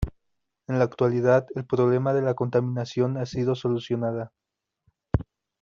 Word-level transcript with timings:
En 0.67 0.79
la 0.79 0.85
actualidad 0.85 1.45
el 1.53 1.67
problema 1.67 2.11
de 2.15 2.23
la 2.23 2.33
contaminación 2.33 3.17
ha 3.19 3.27
sido 3.27 3.53
solucionada. 3.53 4.31